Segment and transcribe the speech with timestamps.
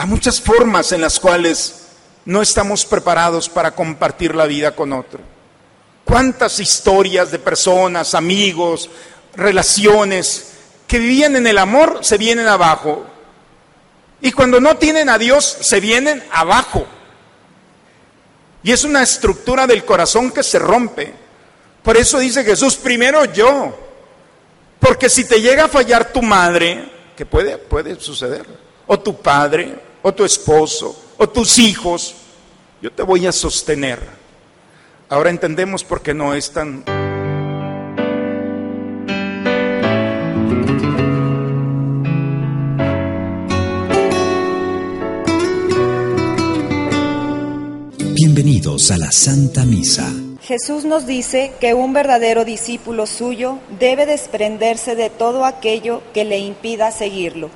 [0.00, 1.88] a muchas formas en las cuales
[2.24, 5.20] no estamos preparados para compartir la vida con otro.
[6.06, 8.88] ¿Cuántas historias de personas, amigos,
[9.36, 10.52] relaciones
[10.88, 13.04] que vivían en el amor se vienen abajo?
[14.22, 16.86] Y cuando no tienen a Dios, se vienen abajo.
[18.62, 21.12] Y es una estructura del corazón que se rompe.
[21.82, 23.78] Por eso dice Jesús, primero yo.
[24.78, 28.46] Porque si te llega a fallar tu madre, que puede, puede suceder,
[28.86, 32.14] o tu padre, o tu esposo, o tus hijos,
[32.80, 34.00] yo te voy a sostener.
[35.08, 36.84] Ahora entendemos por qué no es tan
[48.14, 50.12] Bienvenidos a la Santa Misa.
[50.42, 56.38] Jesús nos dice que un verdadero discípulo suyo debe desprenderse de todo aquello que le
[56.38, 57.50] impida seguirlo.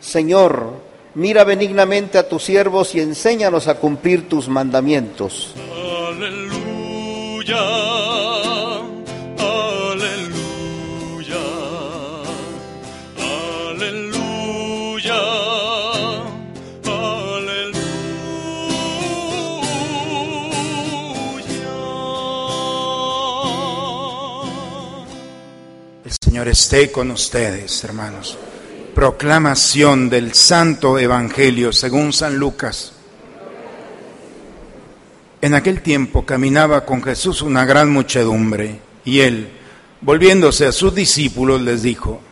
[0.00, 0.74] Señor,
[1.14, 5.54] mira benignamente a tus siervos y enséñanos a cumplir tus mandamientos.
[6.08, 7.96] Aleluya.
[26.36, 28.36] Señor esté con ustedes, hermanos.
[28.96, 32.92] Proclamación del Santo Evangelio según San Lucas.
[35.42, 39.50] En aquel tiempo caminaba con Jesús una gran muchedumbre y él,
[40.00, 42.22] volviéndose a sus discípulos, les dijo,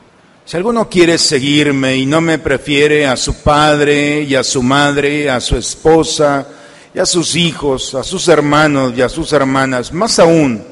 [0.46, 5.28] si alguno quiere seguirme y no me prefiere a su padre y a su madre,
[5.28, 6.48] a su esposa
[6.94, 10.64] y a sus hijos, a sus hermanos y a sus hermanas, más aún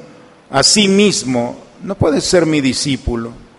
[0.48, 3.41] a sí mismo, no puede ser mi discípulo.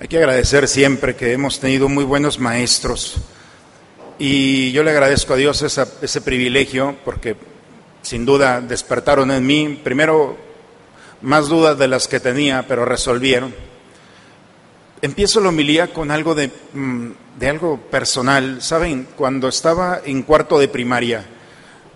[0.00, 3.16] Hay que agradecer siempre que hemos tenido muy buenos maestros
[4.18, 7.36] y yo le agradezco a Dios ese privilegio porque
[8.00, 10.38] sin duda despertaron en mí, primero,
[11.20, 13.54] más dudas de las que tenía, pero resolvieron.
[15.02, 17.10] Empiezo la homilía con algo de, mm,
[17.46, 18.62] algo personal.
[18.62, 21.26] Saben, cuando estaba en cuarto de primaria,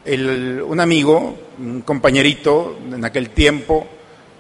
[0.04, 3.86] un amigo, un compañerito en aquel tiempo,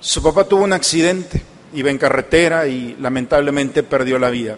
[0.00, 4.56] su papá tuvo un accidente iba en carretera y lamentablemente perdió la vida.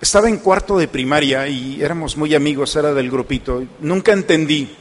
[0.00, 3.64] Estaba en cuarto de primaria y éramos muy amigos, era del grupito.
[3.80, 4.76] Nunca entendí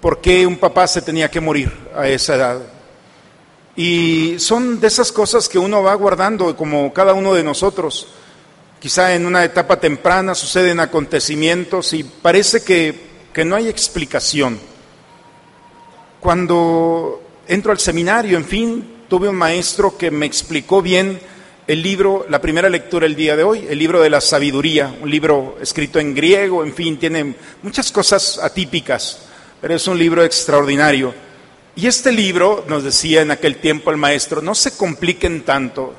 [0.00, 2.60] por qué un papá se tenía que morir a esa edad.
[3.74, 8.06] Y son de esas cosas que uno va guardando, como cada uno de nosotros.
[8.78, 12.94] Quizá en una etapa temprana suceden acontecimientos y parece que,
[13.32, 14.60] que no hay explicación.
[16.20, 21.20] Cuando entro al seminario, en fin, tuve un maestro que me explicó bien
[21.66, 25.10] el libro, la primera lectura el día de hoy, el libro de la sabiduría, un
[25.10, 29.22] libro escrito en griego, en fin, tiene muchas cosas atípicas,
[29.60, 31.12] pero es un libro extraordinario.
[31.74, 35.92] Y este libro, nos decía en aquel tiempo el maestro, no se compliquen tanto.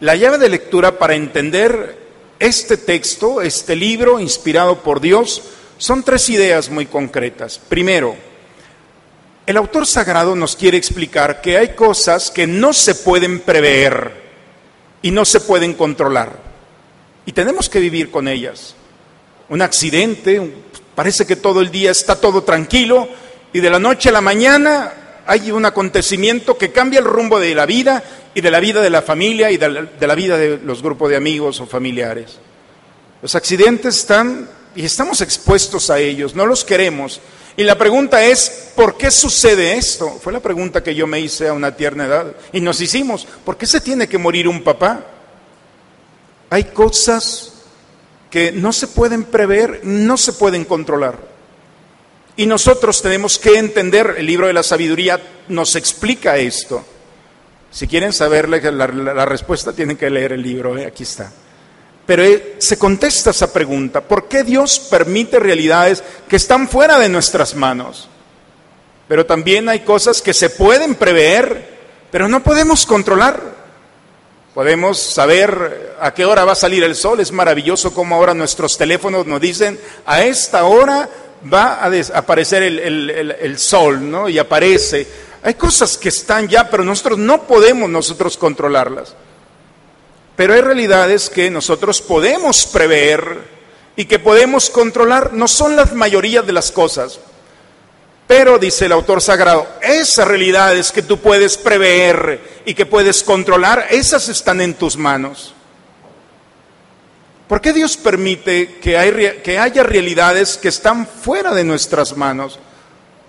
[0.00, 1.98] La llave de lectura para entender
[2.38, 5.42] este texto, este libro inspirado por Dios,
[5.78, 7.58] son tres ideas muy concretas.
[7.58, 8.16] Primero,
[9.46, 14.12] el autor sagrado nos quiere explicar que hay cosas que no se pueden prever
[15.02, 16.36] y no se pueden controlar.
[17.24, 18.74] Y tenemos que vivir con ellas.
[19.48, 20.52] Un accidente,
[20.96, 23.08] parece que todo el día está todo tranquilo
[23.52, 24.92] y de la noche a la mañana
[25.26, 28.02] hay un acontecimiento que cambia el rumbo de la vida
[28.34, 29.68] y de la vida de la familia y de
[30.00, 32.38] la, vida de los grupos de amigos o familiares.
[33.22, 37.20] Los accidentes están y estamos expuestos a ellos, no los queremos,
[37.56, 40.18] y la pregunta es, ¿por qué sucede esto?
[40.22, 42.34] Fue la pregunta que yo me hice a una tierna edad.
[42.52, 45.06] Y nos hicimos, ¿por qué se tiene que morir un papá?
[46.50, 47.54] Hay cosas
[48.30, 51.18] que no se pueden prever, no se pueden controlar.
[52.36, 55.18] Y nosotros tenemos que entender, el libro de la sabiduría
[55.48, 56.84] nos explica esto.
[57.70, 60.84] Si quieren saber la, respuesta, tienen que leer el libro, ¿eh?
[60.84, 61.32] aquí está.
[62.06, 62.22] Pero
[62.58, 68.08] se contesta esa pregunta, ¿por qué Dios permite realidades que están fuera de nuestras manos?
[69.08, 71.76] Pero también hay cosas que se pueden prever,
[72.12, 73.56] pero no podemos controlar.
[74.54, 77.20] Podemos saber a qué hora va a salir el sol.
[77.20, 81.08] Es maravilloso como ahora nuestros teléfonos nos dicen, a esta hora
[81.52, 84.28] va a aparecer el, el sol, ¿no?
[84.28, 85.06] Y aparece.
[85.42, 89.14] Hay cosas que están ya, pero nosotros no podemos nosotros controlarlas.
[90.36, 93.56] Pero hay realidades que nosotros podemos prever
[93.96, 95.32] y que podemos controlar.
[95.32, 97.18] No son las mayoría de las cosas.
[98.26, 103.86] Pero, dice el autor sagrado, esas realidades que tú puedes prever y que puedes controlar,
[103.90, 105.54] esas están en tus manos.
[107.48, 112.58] ¿Por qué Dios permite que, haya realidades que están fuera de nuestras manos?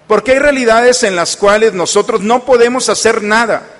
[0.08, 3.77] Porque hay realidades en las cuales nosotros no podemos hacer nada.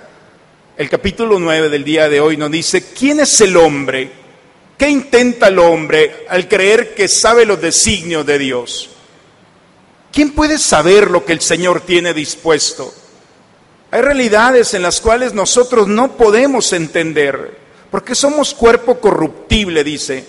[0.78, 4.12] El capítulo 9 del día de hoy nos dice, ¿quién es el hombre?
[4.78, 8.88] ¿Qué intenta el hombre al creer que sabe los designios de Dios?
[10.12, 12.94] ¿Quién puede saber lo que el Señor tiene dispuesto?
[13.90, 17.58] Hay realidades en las cuales nosotros no podemos entender,
[17.90, 20.26] porque somos cuerpo corruptible, dice.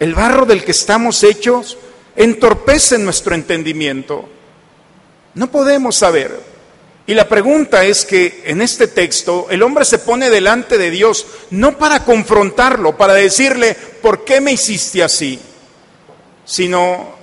[0.00, 1.78] El barro del que estamos hechos
[2.14, 4.28] entorpece nuestro entendimiento.
[5.32, 6.53] No podemos saber.
[7.06, 11.26] Y la pregunta es que en este texto el hombre se pone delante de Dios
[11.50, 15.38] no para confrontarlo, para decirle, ¿por qué me hiciste así?
[16.46, 17.14] Sino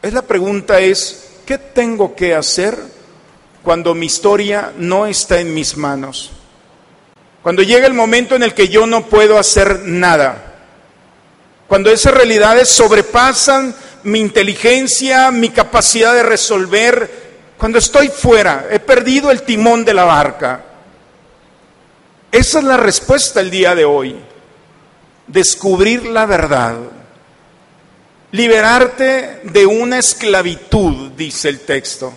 [0.00, 2.78] es la pregunta es, ¿qué tengo que hacer
[3.62, 6.30] cuando mi historia no está en mis manos?
[7.42, 10.54] Cuando llega el momento en el que yo no puedo hacer nada.
[11.66, 17.17] Cuando esas realidades sobrepasan mi inteligencia, mi capacidad de resolver,
[17.58, 20.64] cuando estoy fuera, he perdido el timón de la barca.
[22.30, 24.16] Esa es la respuesta el día de hoy.
[25.26, 26.76] Descubrir la verdad
[28.32, 32.12] liberarte de una esclavitud, dice el texto,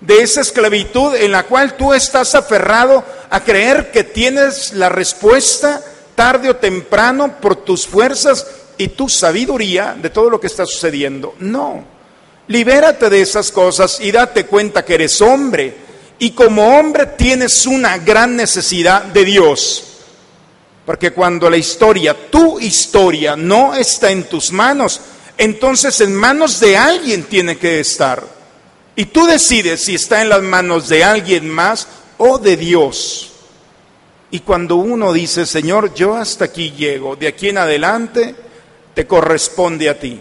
[0.00, 5.82] de esa esclavitud en la cual tú estás aferrado a creer que tienes la respuesta
[6.14, 8.46] tarde o temprano por tus fuerzas
[8.76, 11.34] y tu sabiduría de todo lo que está sucediendo.
[11.40, 11.84] No,
[12.48, 15.74] libérate de esas cosas y date cuenta que eres hombre
[16.18, 19.84] y como hombre tienes una gran necesidad de Dios.
[20.84, 25.00] Porque cuando la historia, tu historia, no está en tus manos,
[25.36, 28.24] entonces en manos de alguien tiene que estar.
[28.96, 31.86] Y tú decides si está en las manos de alguien más
[32.16, 33.32] o de Dios.
[34.30, 38.34] Y cuando uno dice, Señor, yo hasta aquí llego, de aquí en adelante
[38.94, 40.20] te corresponde a ti.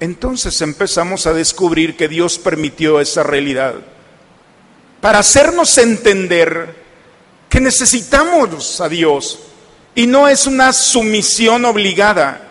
[0.00, 3.74] Entonces empezamos a descubrir que Dios permitió esa realidad
[5.00, 6.74] para hacernos entender
[7.48, 9.38] que necesitamos a Dios
[9.94, 12.44] y no es una sumisión obligada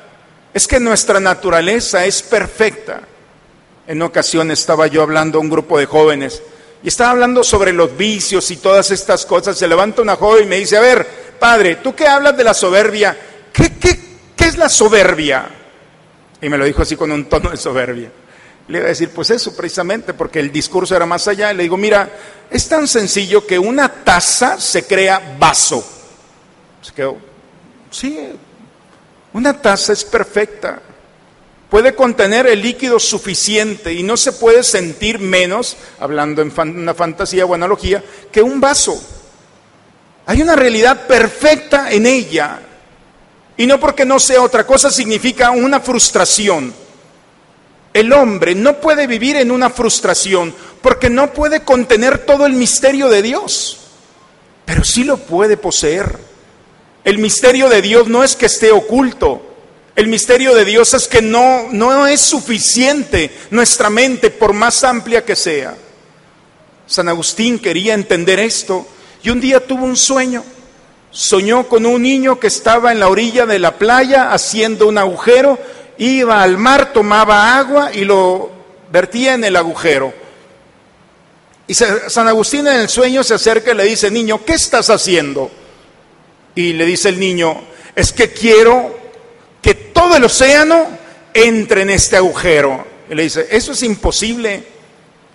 [0.54, 3.02] es que nuestra naturaleza es perfecta.
[3.86, 6.42] En ocasión estaba yo hablando a un grupo de jóvenes
[6.84, 9.58] y estaba hablando sobre los vicios y todas estas cosas.
[9.58, 11.08] Se levanta una joven y me dice, a ver,
[11.40, 13.16] padre, tú que hablas de la soberbia,
[13.54, 14.00] ¿qué, qué,
[14.36, 15.48] qué es la soberbia?
[16.42, 18.12] Y me lo dijo así con un tono de soberbia.
[18.68, 21.52] Le iba a decir, pues eso precisamente, porque el discurso era más allá.
[21.52, 22.10] Y le digo, mira,
[22.50, 25.86] es tan sencillo que una taza se crea vaso.
[26.82, 27.18] Se quedó,
[27.90, 28.20] sí,
[29.34, 30.82] una taza es perfecta.
[31.70, 37.46] Puede contener el líquido suficiente y no se puede sentir menos, hablando en una fantasía
[37.46, 39.02] o analogía, que un vaso.
[40.26, 42.62] Hay una realidad perfecta en ella.
[43.58, 46.74] Y no porque no sea otra cosa significa una frustración.
[47.92, 53.10] El hombre no puede vivir en una frustración porque no puede contener todo el misterio
[53.10, 53.80] de Dios,
[54.66, 56.20] pero sí lo puede poseer.
[57.04, 59.42] El misterio de Dios no es que esté oculto.
[59.96, 65.26] El misterio de Dios es que no, no es suficiente nuestra mente, por más amplia
[65.26, 65.76] que sea.
[66.86, 68.86] San Agustín quería entender esto
[69.24, 70.44] y un día tuvo un sueño.
[71.12, 75.58] Soñó con un niño que estaba en la orilla de la playa haciendo un agujero,
[75.98, 78.52] iba al mar, tomaba agua y lo
[78.92, 80.14] vertía en el agujero.
[81.68, 85.52] Y San Agustín en el sueño se acerca y le dice, niño, ¿qué estás haciendo?
[86.56, 87.62] Y le dice el niño,
[87.94, 88.98] es que quiero
[89.62, 90.88] que todo el océano
[91.34, 92.86] entre en este agujero.
[93.10, 94.64] Y le dice, eso es imposible.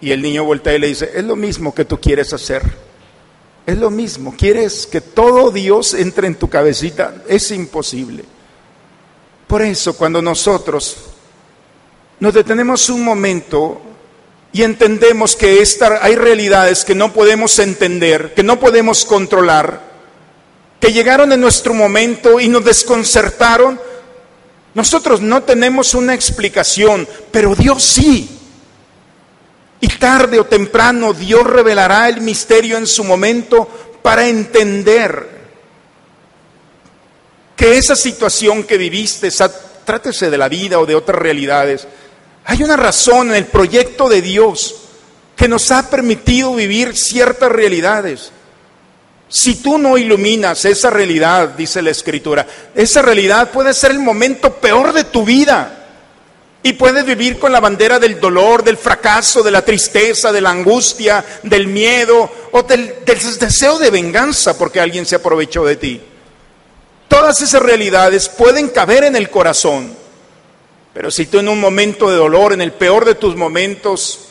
[0.00, 2.62] Y el niño voltea y le dice, es lo mismo que tú quieres hacer.
[3.64, 8.24] Es lo mismo, quieres que todo Dios entre en tu cabecita, es imposible.
[9.46, 10.96] Por eso cuando nosotros
[12.18, 13.80] nos detenemos un momento
[14.52, 19.80] y entendemos que esta, hay realidades que no podemos entender, que no podemos controlar,
[20.80, 23.80] que llegaron en nuestro momento y nos desconcertaron,
[24.74, 28.31] nosotros no tenemos una explicación, pero Dios sí.
[29.82, 33.68] Y tarde o temprano Dios revelará el misterio en su momento
[34.00, 35.28] para entender
[37.56, 39.28] que esa situación que viviste,
[39.84, 41.88] trátese de la vida o de otras realidades,
[42.44, 44.76] hay una razón en el proyecto de Dios
[45.34, 48.30] que nos ha permitido vivir ciertas realidades.
[49.28, 54.54] Si tú no iluminas esa realidad, dice la Escritura, esa realidad puede ser el momento
[54.54, 55.81] peor de tu vida.
[56.64, 60.50] Y puedes vivir con la bandera del dolor, del fracaso, de la tristeza, de la
[60.50, 66.00] angustia, del miedo o del, deseo de venganza porque alguien se aprovechó de ti.
[67.08, 69.92] Todas esas realidades pueden caber en el corazón.
[70.94, 74.28] Pero si tú en un momento de dolor, en el peor de tus momentos,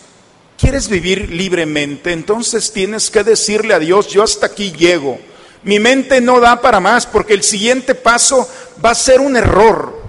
[0.58, 5.20] quieres vivir libremente, entonces tienes que decirle a Dios, yo hasta aquí llego.
[5.64, 8.50] Mi mente no da para más porque el siguiente paso
[8.84, 10.01] va a ser un error.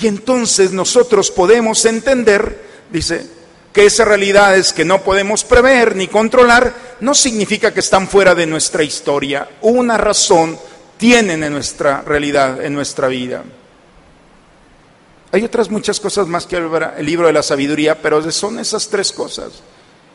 [0.00, 3.26] Y entonces nosotros podemos entender, dice,
[3.72, 8.46] que esas realidades que no podemos prever ni controlar no significa que están fuera de
[8.46, 9.48] nuestra historia.
[9.62, 10.58] Una razón
[10.98, 13.42] tienen en nuestra realidad, en nuestra vida.
[15.32, 19.12] Hay otras muchas cosas más que el libro de la sabiduría, pero son esas tres
[19.12, 19.52] cosas.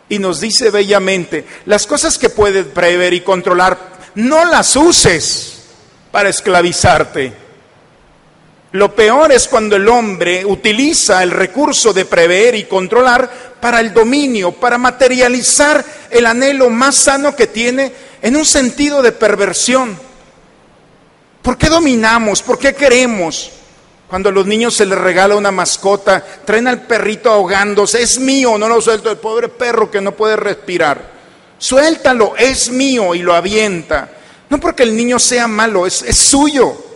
[0.10, 5.63] Y nos dice bellamente, las cosas que puedes prever y controlar, no las uses
[6.12, 7.46] para esclavizarte
[8.74, 13.93] lo peor es cuando el hombre utiliza el recurso de prever y controlar para el
[13.93, 19.97] dominio, para materializar el anhelo más sano que tiene en un sentido de perversión.
[21.41, 22.43] ¿Por qué dominamos?
[22.43, 23.51] ¿Por qué queremos?
[24.09, 28.57] Cuando a los niños se les regala una mascota, traen al perrito ahogándose, es mío,
[28.57, 31.17] no lo suelto, el pobre perro que no puede respirar.
[31.57, 34.09] Suéltalo, es mío y lo avienta.
[34.50, 36.87] No porque el niño sea malo, es, es suyo.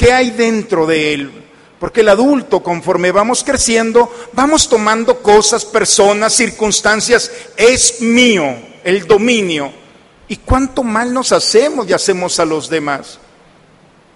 [0.00, 1.30] ¿Qué hay dentro de él?
[1.78, 7.30] Porque el adulto, conforme vamos creciendo, vamos tomando cosas, personas, circunstancias.
[7.54, 9.70] Es mío el dominio.
[10.26, 13.18] ¿Y cuánto mal nos hacemos y hacemos a los demás?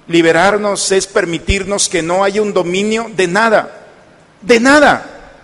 [0.09, 3.88] Liberarnos es permitirnos que no haya un dominio de nada,
[4.41, 5.37] de nada.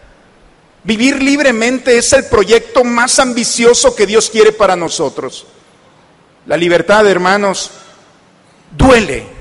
[0.84, 5.46] Vivir libremente es el proyecto más ambicioso que Dios quiere para nosotros.
[6.46, 7.70] La libertad, hermanos,
[8.74, 9.39] duele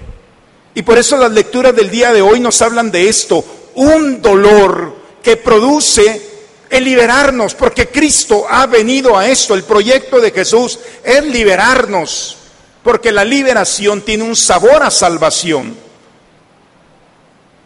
[0.80, 3.44] y por eso las lecturas del día de hoy nos hablan de esto,
[3.76, 6.22] un dolor que produce
[6.70, 12.38] el liberarnos, porque Cristo ha venido a esto, el proyecto de Jesús es liberarnos,
[12.82, 15.76] porque la liberación tiene un sabor a salvación.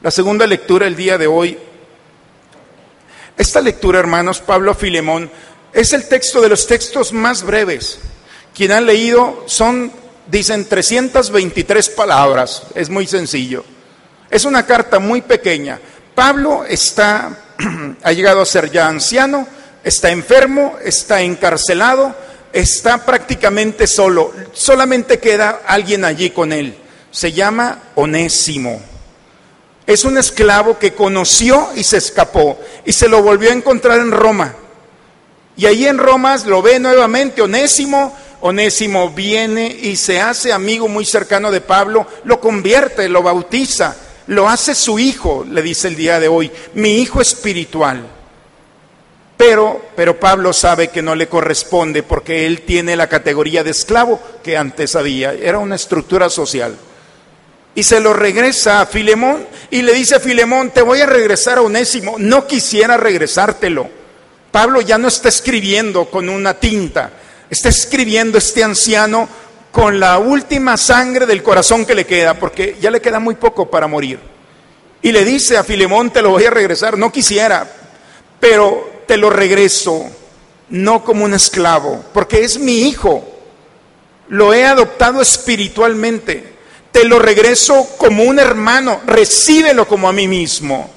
[0.02, 1.60] La segunda lectura el día de hoy,
[3.38, 5.30] esta lectura, hermanos, Pablo Filemón,
[5.72, 8.00] es el texto de los textos más breves.
[8.56, 13.64] Quien ha leído son dicen 323 palabras, es muy sencillo.
[14.30, 15.80] Es una carta muy pequeña.
[16.16, 17.38] Pablo está,
[18.04, 19.48] ha llegado a ser ya anciano,
[19.84, 22.16] está enfermo, está encarcelado,
[22.52, 24.32] está prácticamente solo.
[24.54, 26.78] Solamente queda alguien allí con él.
[27.12, 28.82] Se llama Onésimo.
[29.86, 34.12] Es un esclavo que conoció y se escapó y se lo volvió a encontrar en
[34.12, 34.56] Roma.
[35.56, 38.16] Y ahí en Roma lo ve nuevamente Onésimo
[38.46, 43.96] Onésimo viene y se hace amigo muy cercano de Pablo, lo convierte, lo bautiza,
[44.28, 48.06] lo hace su hijo, le dice el día de hoy, mi hijo espiritual.
[49.38, 54.22] Pero, pero Pablo sabe que no le corresponde porque él tiene la categoría de esclavo
[54.44, 56.76] que antes había, era una estructura social.
[57.76, 61.60] Y se lo regresa a Filemón y le dice a Filemón, te voy a regresar
[61.60, 63.88] a Onésimo, no quisiera regresártelo.
[64.52, 67.10] Pablo ya no está escribiendo con una tinta,
[67.54, 69.30] está escribiendo este anciano
[69.72, 73.70] con la última sangre del corazón que le queda, porque ya le queda muy poco
[73.70, 74.20] para morir.
[75.02, 77.70] Y le dice a Filemón, te lo voy a regresar, no quisiera,
[78.40, 80.06] pero te lo regreso,
[80.70, 83.24] no como un esclavo, porque es mi hijo,
[84.30, 86.54] lo he adoptado espiritualmente,
[86.92, 90.90] te lo regreso como un hermano, recíbelo como a mí mismo.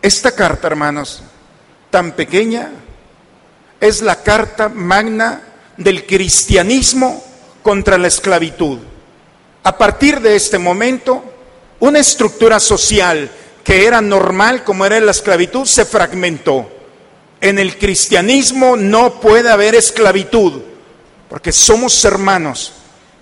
[0.00, 1.22] Esta carta, hermanos,
[1.90, 2.70] tan pequeña,
[3.80, 5.42] es la carta magna
[5.76, 7.22] del cristianismo
[7.62, 8.78] contra la esclavitud.
[9.62, 11.22] A partir de este momento,
[11.80, 13.30] una estructura social
[13.62, 16.66] que era normal como era la esclavitud se fragmentó.
[17.40, 20.62] En el cristianismo no puede haber esclavitud,
[21.28, 22.72] porque somos hermanos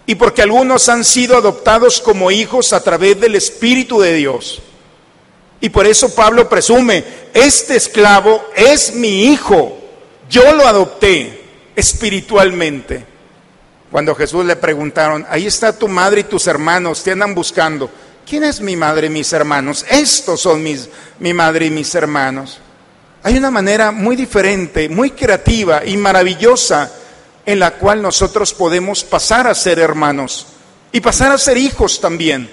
[0.06, 4.62] y porque algunos han sido adoptados como hijos a través del Espíritu de Dios.
[5.60, 9.76] Y por eso Pablo presume, este esclavo es mi hijo,
[10.28, 13.04] yo lo adopté espiritualmente.
[13.90, 17.90] Cuando Jesús le preguntaron, ahí está tu madre y tus hermanos, te andan buscando.
[18.28, 19.84] ¿Quién es mi madre y mis hermanos?
[19.88, 20.88] Estos son mis,
[21.20, 22.58] mi madre y mis hermanos.
[23.22, 26.92] Hay una manera muy diferente, muy creativa y maravillosa
[27.44, 30.48] en la cual nosotros podemos pasar a ser hermanos
[30.90, 32.50] y pasar a ser hijos también,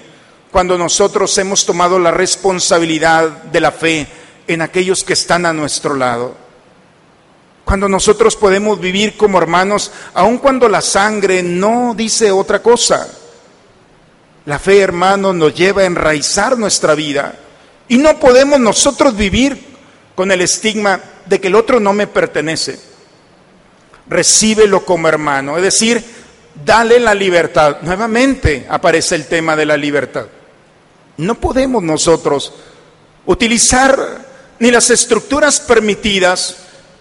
[0.52, 4.06] cuando nosotros hemos tomado la responsabilidad de la fe
[4.46, 6.43] en aquellos que están a nuestro lado.
[7.64, 13.08] Cuando nosotros podemos vivir como hermanos, aun cuando la sangre no dice otra cosa.
[14.46, 17.34] La fe, hermano, nos lleva a enraizar nuestra vida.
[17.88, 19.74] Y no podemos nosotros vivir
[20.14, 22.94] con el estigma de que el otro no me pertenece
[24.06, 26.04] recíbelo como hermano, es decir,
[26.64, 27.78] dale la libertad.
[27.82, 30.26] Nuevamente aparece el tema de la libertad.
[31.16, 32.52] No podemos nosotros
[33.26, 34.24] utilizar
[34.58, 36.56] ni las estructuras permitidas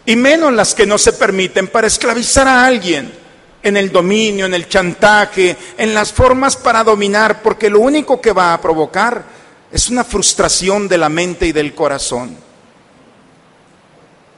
[0.05, 3.13] y menos las que no se permiten para esclavizar a alguien
[3.61, 8.33] en el dominio, en el chantaje, en las formas para dominar, porque lo único que
[8.33, 9.23] va a provocar
[9.71, 12.37] es una frustración de la mente y del corazón.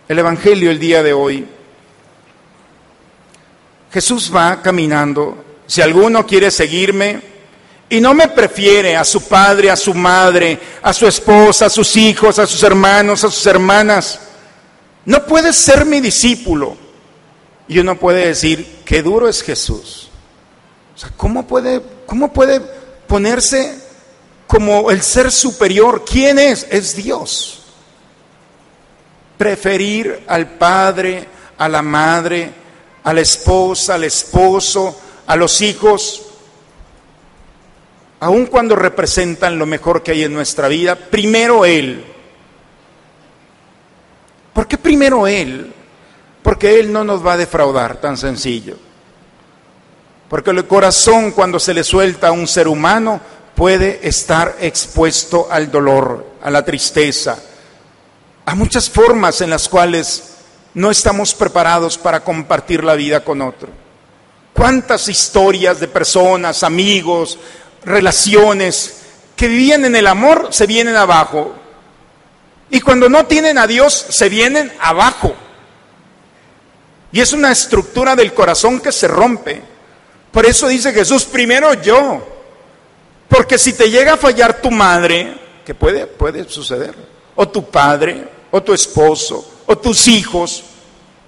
[0.08, 1.48] El Evangelio el día de hoy
[3.96, 5.44] Jesús va caminando.
[5.66, 7.22] Si alguno quiere seguirme
[7.88, 11.96] y no me prefiere a su padre, a su madre, a su esposa, a sus
[11.96, 14.20] hijos, a sus hermanos, a sus hermanas,
[15.06, 16.76] no puede ser mi discípulo.
[17.68, 20.10] Y uno puede decir, qué duro es Jesús.
[20.96, 22.62] O sea, ¿cómo puede, cómo puede
[23.08, 23.80] ponerse
[24.48, 26.06] como el ser superior?
[26.06, 26.68] ¿Quién es?
[26.70, 27.64] Es Dios.
[29.38, 32.52] Preferir al padre, a la madre,
[33.04, 36.22] a la esposa, al esposo, a los hijos,
[38.20, 42.06] aun cuando representan lo mejor que hay en nuestra vida, primero Él.
[44.56, 45.74] ¿Por qué primero Él?
[46.42, 48.78] Porque Él no nos va a defraudar, tan sencillo.
[50.30, 53.20] Porque el corazón cuando se le suelta a un ser humano
[53.54, 57.38] puede estar expuesto al dolor, a la tristeza,
[58.46, 60.36] a muchas formas en las cuales
[60.74, 63.68] no estamos preparados para compartir la vida con otro.
[64.54, 67.38] ¿Cuántas historias de personas, amigos,
[67.84, 69.02] relaciones
[69.36, 71.65] que vivían en el amor se vienen abajo?
[72.70, 75.36] Y cuando no tienen a Dios se vienen abajo.
[77.12, 79.62] Y es una estructura del corazón que se rompe.
[80.32, 82.28] Por eso dice Jesús, primero yo.
[83.30, 86.94] Porque si te llega a fallar tu madre, que puede, puede suceder,
[87.36, 90.64] o tu padre, o tu esposo, o tus hijos,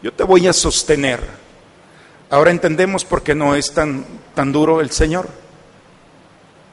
[0.02, 1.22] yo te voy a sostener.
[2.30, 5.28] Ahora entendemos por qué no es tan, tan duro el Señor.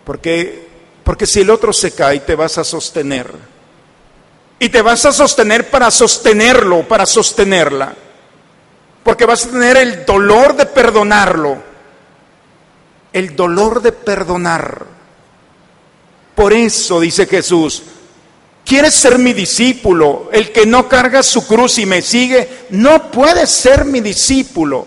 [0.05, 0.69] Porque,
[1.05, 3.54] porque si el otro se cae, te vas a sostener.
[4.59, 7.95] Y te vas a sostener para sostenerlo, para sostenerla.
[9.03, 11.59] Porque vas a tener el dolor de perdonarlo.
[13.13, 14.87] El dolor de perdonar.
[16.35, 17.83] Por eso dice Jesús,
[18.65, 20.31] ¿Quieres ser mi discípulo?
[20.33, 24.87] El que no carga su cruz y me sigue, no puede ser mi discípulo.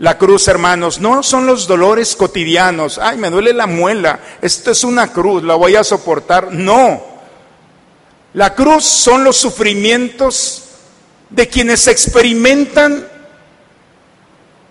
[0.00, 2.98] La cruz, hermanos, no son los dolores cotidianos.
[2.98, 4.18] Ay, me duele la muela.
[4.42, 6.52] Esto es una cruz, la voy a soportar.
[6.52, 7.15] No.
[8.36, 10.64] La cruz son los sufrimientos
[11.30, 13.08] de quienes experimentan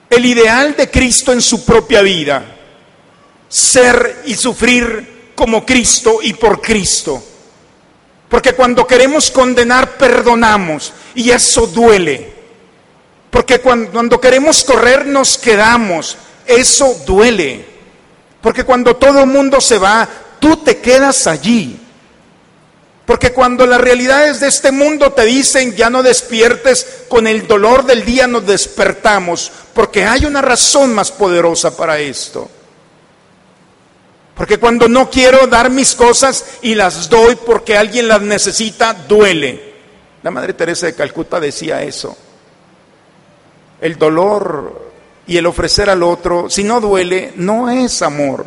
[0.08, 2.46] el ideal de Cristo en su propia vida.
[3.50, 7.24] Ser y sufrir como Cristo y por Cristo.
[8.30, 10.94] Porque cuando queremos condenar, perdonamos.
[11.16, 12.34] Y eso duele.
[13.32, 16.18] Porque cuando, queremos correr, nos quedamos.
[16.46, 17.66] Eso duele.
[18.42, 20.08] Porque cuando todo el mundo se va,
[20.40, 21.80] tú te quedas allí.
[23.06, 27.86] Porque cuando las realidades de este mundo te dicen ya no despiertes, con el dolor
[27.86, 32.50] del día nos despertamos, porque hay una razón más poderosa para esto.
[34.36, 39.76] Porque cuando no quiero dar mis cosas y las doy porque alguien las necesita, duele.
[40.24, 42.18] La Madre Teresa de Calcuta decía eso.
[43.80, 44.92] El dolor
[45.28, 48.46] y el ofrecer al otro, si no duele, no es amor.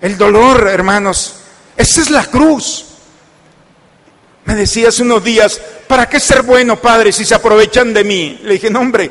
[0.00, 1.36] El dolor, hermanos,
[1.76, 2.86] esa es la cruz.
[4.50, 8.40] Me decía hace unos días, ¿para qué ser bueno, Padre, si se aprovechan de mí?
[8.42, 9.08] Le dije, no, hombre,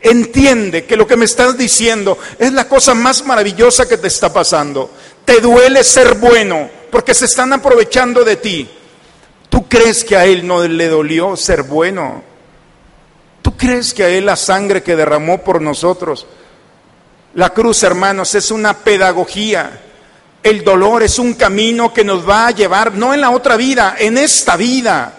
[0.00, 4.32] entiende que lo que me estás diciendo es la cosa más maravillosa que te está
[4.32, 4.90] pasando.
[5.26, 8.66] Te duele ser bueno porque se están aprovechando de ti.
[9.50, 12.22] ¿Tú crees que a Él no le dolió ser bueno?
[13.42, 16.26] ¿Tú crees que a Él la sangre que derramó por nosotros?
[17.34, 19.82] La cruz, hermanos, es una pedagogía.
[20.44, 23.96] El dolor es un camino que nos va a llevar, no en la otra vida,
[23.98, 25.14] en esta vida.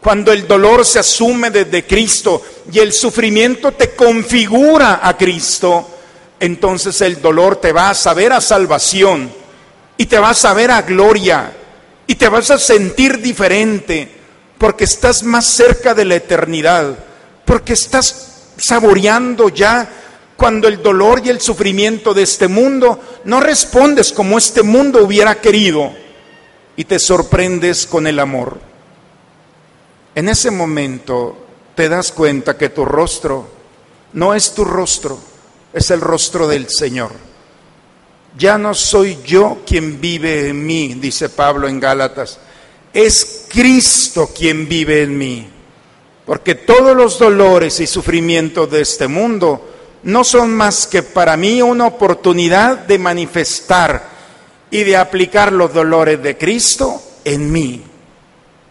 [0.00, 2.42] Cuando el dolor se asume desde Cristo
[2.72, 5.88] y el sufrimiento te configura a Cristo,
[6.40, 9.32] entonces el dolor te va a saber a salvación
[9.96, 11.52] y te va a saber a gloria
[12.08, 14.10] y te vas a sentir diferente
[14.58, 16.98] porque estás más cerca de la eternidad,
[17.44, 19.88] porque estás saboreando ya
[20.36, 25.40] cuando el dolor y el sufrimiento de este mundo no respondes como este mundo hubiera
[25.40, 25.92] querido
[26.76, 28.58] y te sorprendes con el amor.
[30.14, 31.36] En ese momento
[31.74, 33.48] te das cuenta que tu rostro
[34.12, 35.18] no es tu rostro,
[35.72, 37.10] es el rostro del Señor.
[38.36, 42.38] Ya no soy yo quien vive en mí, dice Pablo en Gálatas,
[42.92, 45.48] es Cristo quien vive en mí.
[46.26, 49.73] Porque todos los dolores y sufrimientos de este mundo
[50.04, 54.14] no son más que para mí una oportunidad de manifestar
[54.70, 57.82] y de aplicar los dolores de Cristo en mí.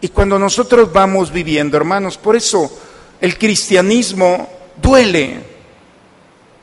[0.00, 2.70] Y cuando nosotros vamos viviendo, hermanos, por eso
[3.20, 4.48] el cristianismo
[4.80, 5.54] duele.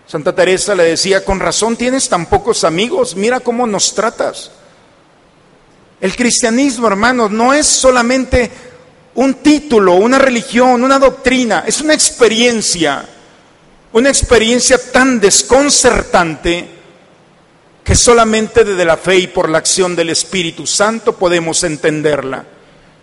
[0.08, 4.52] Santa Teresa le decía, con razón tienes tan pocos amigos, mira cómo nos tratas.
[6.00, 8.52] El cristianismo, hermanos, no es solamente
[9.16, 13.08] un título, una religión, una doctrina, es una experiencia,
[13.94, 16.68] una experiencia tan desconcertante
[17.84, 22.46] que solamente desde la fe y por la acción del Espíritu Santo podemos entenderla.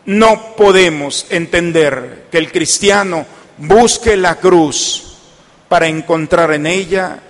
[0.07, 3.27] No podemos entender que el cristiano
[3.59, 5.16] busque la cruz
[5.68, 7.22] para encontrar en ella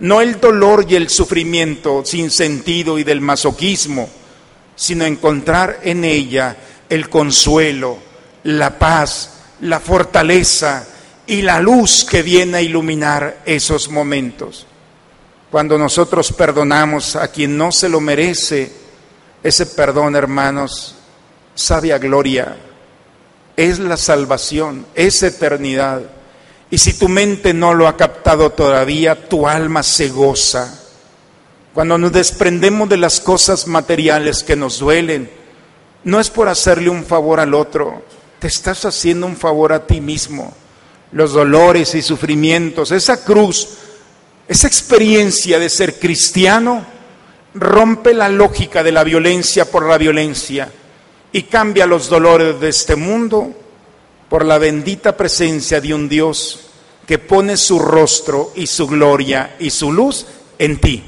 [0.00, 4.08] no el dolor y el sufrimiento sin sentido y del masoquismo,
[4.74, 6.56] sino encontrar en ella
[6.88, 7.98] el consuelo,
[8.44, 10.86] la paz, la fortaleza
[11.30, 14.66] y la luz que viene a iluminar esos momentos.
[15.48, 18.72] Cuando nosotros perdonamos a quien no se lo merece,
[19.40, 20.96] ese perdón, hermanos,
[21.54, 22.56] sabe a gloria,
[23.56, 26.02] es la salvación, es eternidad.
[26.68, 30.80] Y si tu mente no lo ha captado todavía, tu alma se goza.
[31.72, 35.30] Cuando nos desprendemos de las cosas materiales que nos duelen,
[36.02, 38.02] no es por hacerle un favor al otro,
[38.40, 40.56] te estás haciendo un favor a ti mismo.
[41.12, 43.68] Los dolores y sufrimientos, esa cruz,
[44.46, 46.84] esa experiencia de ser cristiano,
[47.54, 50.70] rompe la lógica de la violencia por la violencia
[51.32, 53.52] y cambia los dolores de este mundo
[54.28, 56.70] por la bendita presencia de un Dios
[57.06, 60.26] que pone su rostro y su gloria y su luz
[60.58, 61.02] en ti.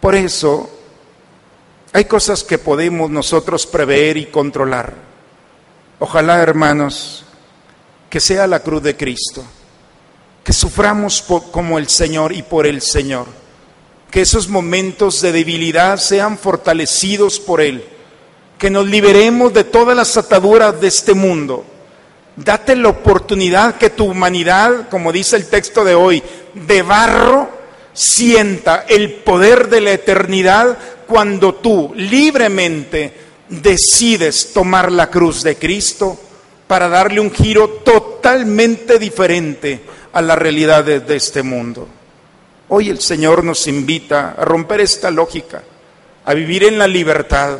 [0.00, 0.68] Por eso
[1.92, 4.94] hay cosas que podemos nosotros prever y controlar.
[6.00, 7.24] Ojalá, hermanos,
[8.12, 9.42] que sea la cruz de Cristo,
[10.44, 13.24] que suframos como el Señor y por el Señor,
[14.10, 17.82] que esos momentos de debilidad sean fortalecidos por Él,
[18.58, 21.64] que nos liberemos de todas las ataduras de este mundo.
[22.36, 26.22] Date la oportunidad que tu humanidad, como dice el texto de hoy,
[26.52, 27.48] de barro,
[27.94, 33.14] sienta el poder de la eternidad cuando tú libremente
[33.48, 36.18] decides tomar la cruz de Cristo
[36.72, 41.86] para darle un giro totalmente diferente a la realidad de este mundo.
[42.70, 45.62] Hoy el Señor nos invita a romper esta lógica,
[46.24, 47.58] a vivir en la libertad.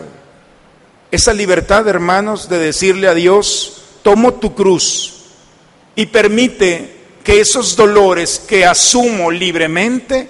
[1.10, 5.24] Esa libertad, hermanos, de decirle a Dios, tomo tu cruz
[5.94, 10.26] y permite que esos dolores que asumo libremente,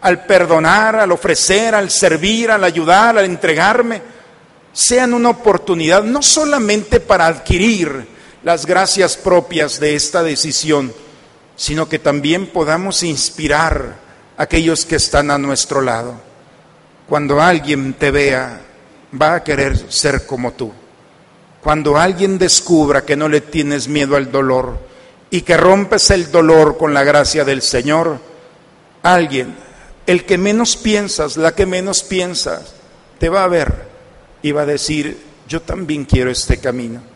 [0.00, 4.00] al perdonar, al ofrecer, al servir, al ayudar, al entregarme,
[4.72, 8.11] sean una oportunidad no solamente para adquirir
[8.42, 10.92] las gracias propias de esta decisión,
[11.56, 13.96] sino que también podamos inspirar
[14.36, 16.14] a aquellos que están a nuestro lado.
[17.08, 18.60] Cuando alguien te vea,
[19.20, 20.72] va a querer ser como tú.
[21.62, 24.78] Cuando alguien descubra que no le tienes miedo al dolor
[25.30, 28.18] y que rompes el dolor con la gracia del Señor,
[29.02, 29.54] alguien,
[30.06, 32.74] el que menos piensas, la que menos piensas,
[33.18, 33.86] te va a ver
[34.42, 37.11] y va a decir, yo también quiero este camino.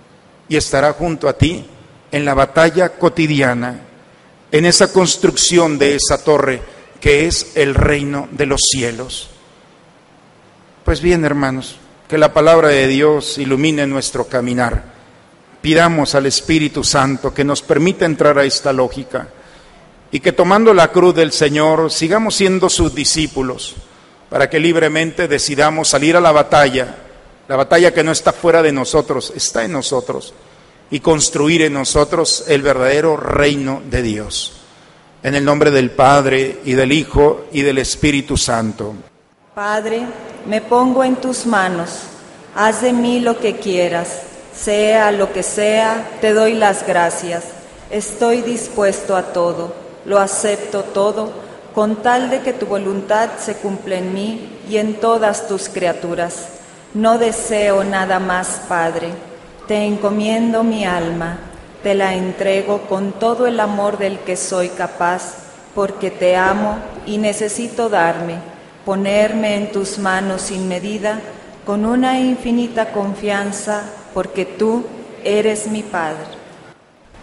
[0.48, 1.66] Y estará junto a ti
[2.12, 3.80] en la batalla cotidiana,
[4.52, 6.62] en esa construcción de esa torre
[7.00, 9.28] que es el reino de los cielos.
[10.84, 11.76] Pues bien, hermanos,
[12.08, 14.84] que la palabra de Dios ilumine nuestro caminar.
[15.60, 19.28] Pidamos al Espíritu Santo que nos permita entrar a esta lógica
[20.12, 23.74] y que tomando la cruz del Señor sigamos siendo sus discípulos
[24.30, 27.05] para que libremente decidamos salir a la batalla
[27.48, 30.34] La batalla que no está fuera de nosotros, está en nosotros.
[30.90, 34.52] Y construir en nosotros el verdadero reino de Dios.
[35.22, 38.94] En el nombre del Padre y del Hijo y del Espíritu Santo.
[39.54, 40.02] Padre,
[40.46, 42.02] me pongo en tus manos.
[42.54, 44.22] Haz de mí lo que quieras.
[44.54, 47.44] Sea lo que sea, te doy las gracias.
[47.90, 49.72] Estoy dispuesto a todo.
[50.04, 51.32] Lo acepto todo
[51.74, 56.55] con tal de que tu voluntad se cumpla en mí y en todas tus criaturas.
[56.96, 59.10] No deseo nada más, Padre.
[59.68, 61.38] Te encomiendo mi alma,
[61.82, 65.34] te la entrego con todo el amor del que soy capaz,
[65.74, 68.36] porque te amo y necesito darme,
[68.86, 71.20] ponerme en tus manos sin medida,
[71.66, 73.82] con una infinita confianza,
[74.14, 74.86] porque tú
[75.22, 76.24] eres mi Padre.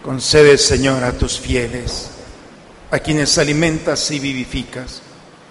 [0.03, 2.11] Concede, Señor, a tus fieles
[2.91, 5.01] a quienes alimentas y vivificas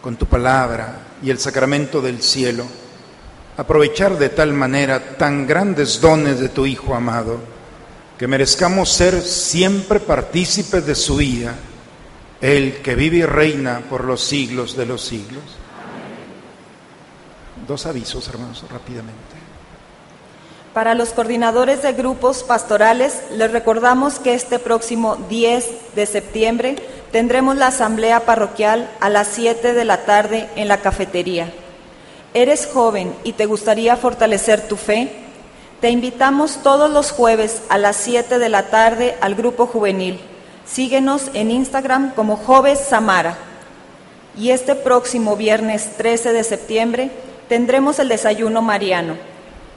[0.00, 2.64] con tu palabra y el sacramento del cielo,
[3.56, 7.38] aprovechar de tal manera tan grandes dones de tu Hijo amado,
[8.18, 11.54] que merezcamos ser siempre partícipes de su vida,
[12.40, 15.42] el que vive y reina por los siglos de los siglos.
[17.66, 19.42] Dos avisos, hermanos, rápidamente.
[20.74, 26.76] Para los coordinadores de grupos pastorales, les recordamos que este próximo 10 de septiembre
[27.12, 31.52] tendremos la asamblea parroquial a las 7 de la tarde en la cafetería.
[32.34, 35.12] ¿Eres joven y te gustaría fortalecer tu fe?
[35.82, 40.18] Te invitamos todos los jueves a las 7 de la tarde al grupo juvenil.
[40.64, 43.36] Síguenos en Instagram como Joves Samara.
[44.34, 47.10] Y este próximo viernes 13 de septiembre
[47.50, 49.16] tendremos el desayuno mariano.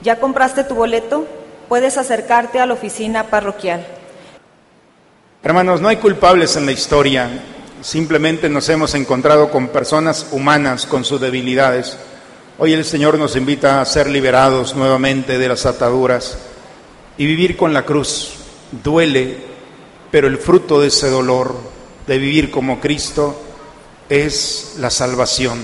[0.02, 1.26] ¿Ya compraste tu boleto?
[1.68, 3.86] Puedes acercarte a la oficina parroquial.
[5.42, 7.28] Hermanos, no hay culpables en la historia,
[7.82, 11.98] simplemente nos hemos encontrado con personas humanas con sus debilidades.
[12.58, 16.38] Hoy el Señor nos invita a ser liberados nuevamente de las ataduras
[17.18, 18.30] y vivir con la cruz.
[18.82, 19.36] Duele,
[20.10, 21.54] pero el fruto de ese dolor,
[22.06, 23.38] de vivir como Cristo,
[24.08, 25.62] es la salvación,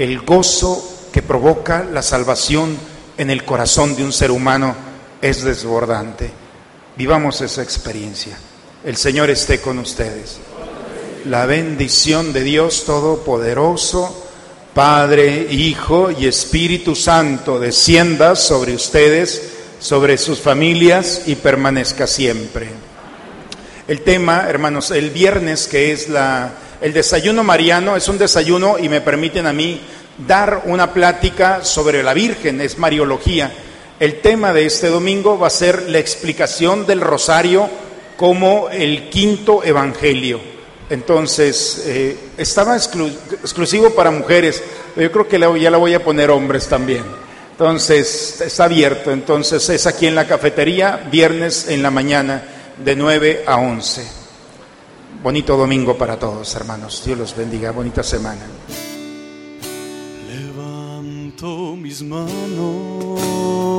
[0.00, 2.76] el gozo que provoca la salvación
[3.18, 4.74] en el corazón de un ser humano
[5.22, 6.32] es desbordante.
[6.96, 8.36] Vivamos esa experiencia.
[8.84, 10.38] El Señor esté con ustedes.
[11.24, 14.25] La bendición de Dios Todopoderoso,
[14.76, 22.68] Padre, Hijo y Espíritu Santo, descienda sobre ustedes, sobre sus familias y permanezca siempre.
[23.88, 28.90] El tema, hermanos, el viernes que es la, el desayuno mariano, es un desayuno y
[28.90, 29.80] me permiten a mí
[30.18, 33.50] dar una plática sobre la Virgen, es Mariología.
[33.98, 37.70] El tema de este domingo va a ser la explicación del rosario
[38.18, 40.55] como el quinto evangelio.
[40.88, 44.62] Entonces, eh, estaba exclusivo para mujeres,
[44.94, 47.04] pero yo creo que ya la voy a poner hombres también.
[47.52, 49.10] Entonces, está abierto.
[49.10, 52.42] Entonces, es aquí en la cafetería, viernes en la mañana,
[52.84, 54.06] de 9 a 11.
[55.22, 57.02] Bonito domingo para todos, hermanos.
[57.04, 57.72] Dios los bendiga.
[57.72, 58.42] Bonita semana.
[60.28, 63.75] Levanto mis manos